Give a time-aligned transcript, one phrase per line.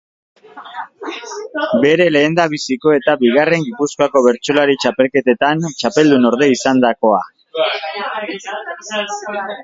[1.81, 7.21] Bere lehendabiziko eta bigarren Gipuzkoako Bertsolari Txapelketetan txapeldunorde izandakoa.